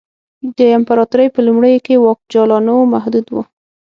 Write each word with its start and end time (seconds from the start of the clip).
د 0.57 0.59
امپراتورۍ 0.77 1.27
په 1.35 1.39
لومړیو 1.47 1.83
کې 1.85 1.95
واک 2.03 2.19
جالانو 2.31 2.75
محدود 2.93 3.25
و 3.31 3.35